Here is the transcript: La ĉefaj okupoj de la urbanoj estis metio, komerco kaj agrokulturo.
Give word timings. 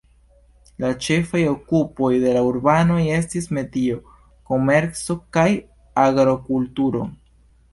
La 0.83 0.87
ĉefaj 1.07 1.41
okupoj 1.49 2.09
de 2.23 2.31
la 2.37 2.41
urbanoj 2.47 2.99
estis 3.17 3.49
metio, 3.59 3.99
komerco 4.53 5.21
kaj 5.39 5.47
agrokulturo. 6.07 7.05